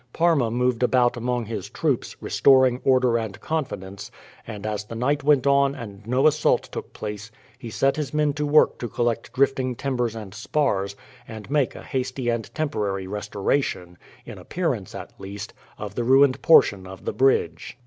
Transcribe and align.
Parma 0.13 0.49
moved 0.49 0.81
about 0.81 1.15
among 1.15 1.45
his 1.45 1.69
troops, 1.69 2.15
restoring 2.19 2.81
order 2.83 3.19
and 3.19 3.39
confidence, 3.39 4.09
and 4.47 4.65
as 4.65 4.85
the 4.85 4.95
night 4.95 5.23
went 5.23 5.45
on 5.45 5.75
and 5.75 6.07
no 6.07 6.25
assault 6.25 6.63
took 6.63 6.91
place 6.91 7.29
he 7.59 7.69
set 7.69 7.97
his 7.97 8.11
men 8.11 8.33
to 8.33 8.43
work 8.43 8.79
to 8.79 8.87
collect 8.89 9.31
drifting 9.31 9.75
timbers 9.75 10.15
and 10.15 10.33
spars, 10.33 10.95
and 11.27 11.51
make 11.51 11.75
a 11.75 11.83
hasty 11.83 12.29
and 12.29 12.51
temporary 12.55 13.05
restoration, 13.05 13.95
in 14.25 14.39
appearance 14.39 14.95
at 14.95 15.13
least, 15.19 15.53
of 15.77 15.93
the 15.93 16.03
ruined 16.03 16.41
portion 16.41 16.87
of 16.87 17.05
the 17.05 17.13
bridge. 17.13 17.77